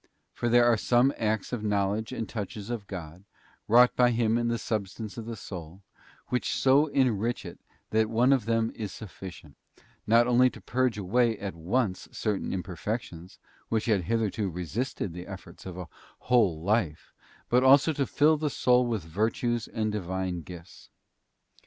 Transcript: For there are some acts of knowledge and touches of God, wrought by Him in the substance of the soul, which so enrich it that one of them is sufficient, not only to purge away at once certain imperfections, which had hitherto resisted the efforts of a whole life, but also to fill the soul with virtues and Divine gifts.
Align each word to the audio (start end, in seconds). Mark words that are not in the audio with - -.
For 0.33 0.49
there 0.49 0.65
are 0.65 0.77
some 0.77 1.13
acts 1.15 1.53
of 1.53 1.63
knowledge 1.63 2.11
and 2.11 2.27
touches 2.27 2.71
of 2.71 2.87
God, 2.87 3.23
wrought 3.67 3.95
by 3.95 4.09
Him 4.09 4.35
in 4.35 4.47
the 4.47 4.57
substance 4.57 5.15
of 5.15 5.27
the 5.27 5.35
soul, 5.35 5.83
which 6.29 6.55
so 6.55 6.87
enrich 6.87 7.45
it 7.45 7.59
that 7.91 8.09
one 8.09 8.33
of 8.33 8.45
them 8.45 8.71
is 8.73 8.91
sufficient, 8.91 9.55
not 10.07 10.25
only 10.25 10.49
to 10.49 10.59
purge 10.59 10.97
away 10.97 11.37
at 11.37 11.53
once 11.53 12.09
certain 12.11 12.51
imperfections, 12.51 13.37
which 13.69 13.85
had 13.85 14.05
hitherto 14.05 14.49
resisted 14.49 15.13
the 15.13 15.27
efforts 15.27 15.67
of 15.67 15.77
a 15.77 15.87
whole 16.17 16.59
life, 16.59 17.13
but 17.47 17.63
also 17.63 17.93
to 17.93 18.07
fill 18.07 18.37
the 18.37 18.49
soul 18.49 18.87
with 18.87 19.03
virtues 19.03 19.67
and 19.67 19.91
Divine 19.91 20.41
gifts. 20.41 20.89